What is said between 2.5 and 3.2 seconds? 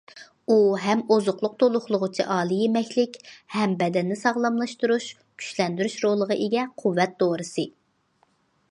يېمەكلىك،